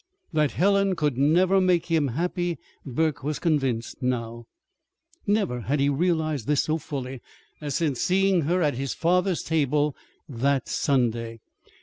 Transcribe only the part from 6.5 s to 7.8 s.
so fully as